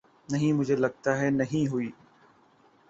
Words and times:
نہیں 0.29 0.53
مجھےلگتا 0.53 1.17
ہے 1.19 1.29
نہیں 1.29 1.67
ہوئی 1.71 1.89